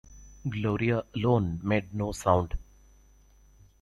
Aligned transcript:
Gloria 0.49 1.03
alone 1.15 1.59
made 1.61 1.93
no 1.93 2.11
sound. 2.11 2.57